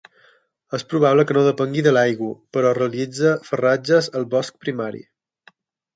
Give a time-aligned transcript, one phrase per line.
[0.77, 5.05] És probable que no depengui de l'aigua, però realitza farratges al bosc primari.